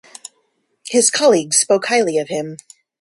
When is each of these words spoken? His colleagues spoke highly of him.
His 0.87 1.11
colleagues 1.11 1.59
spoke 1.59 1.85
highly 1.85 2.17
of 2.17 2.27
him. 2.29 2.57